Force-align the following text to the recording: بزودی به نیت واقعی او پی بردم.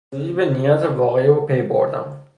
بزودی 0.13 0.33
به 0.33 0.49
نیت 0.49 0.85
واقعی 0.85 1.27
او 1.27 1.45
پی 1.45 1.61
بردم. 1.61 2.23